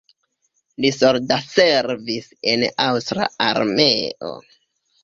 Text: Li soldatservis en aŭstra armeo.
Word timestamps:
Li 0.85 0.89
soldatservis 0.95 2.33
en 2.55 2.67
aŭstra 2.89 3.31
armeo. 3.53 4.35